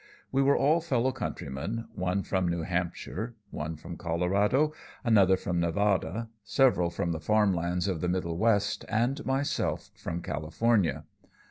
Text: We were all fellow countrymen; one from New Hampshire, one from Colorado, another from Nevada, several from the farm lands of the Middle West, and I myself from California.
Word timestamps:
We 0.31 0.41
were 0.41 0.57
all 0.57 0.81
fellow 0.81 1.11
countrymen; 1.11 1.85
one 1.93 2.23
from 2.23 2.47
New 2.47 2.63
Hampshire, 2.63 3.35
one 3.51 3.75
from 3.75 3.97
Colorado, 3.97 4.73
another 5.03 5.37
from 5.37 5.59
Nevada, 5.59 6.27
several 6.43 6.89
from 6.89 7.11
the 7.11 7.19
farm 7.19 7.53
lands 7.53 7.87
of 7.87 8.01
the 8.01 8.09
Middle 8.09 8.35
West, 8.39 8.83
and 8.89 9.21
I 9.23 9.27
myself 9.27 9.91
from 9.93 10.23
California. 10.23 11.03